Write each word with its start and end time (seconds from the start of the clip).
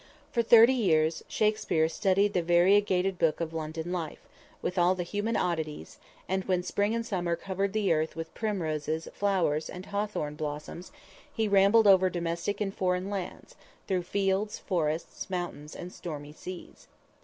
For 0.31 0.41
thirty 0.41 0.73
years 0.73 1.21
Shakspere 1.27 1.87
studied 1.87 2.33
the 2.33 2.41
variegated 2.41 3.19
book 3.19 3.39
of 3.39 3.53
London 3.53 3.91
life, 3.91 4.27
with 4.59 4.79
all 4.79 4.95
the 4.95 5.03
human 5.03 5.37
oddities, 5.37 5.99
and 6.27 6.43
when 6.45 6.63
spring 6.63 6.95
and 6.95 7.05
summer 7.05 7.35
covered 7.35 7.71
the 7.71 7.93
earth 7.93 8.15
with 8.15 8.33
primroses, 8.33 9.07
flowers 9.13 9.69
and 9.69 9.85
hawthorn 9.85 10.33
blossoms, 10.33 10.91
he 11.31 11.47
rambled 11.47 11.85
over 11.85 12.09
domestic 12.09 12.59
and 12.59 12.73
foreign 12.75 13.11
lands, 13.11 13.53
through 13.87 14.01
fields, 14.01 14.57
forests, 14.57 15.29
mountains 15.29 15.75
and 15.75 15.93
stormy 15.93 16.33
seas. 16.33 16.87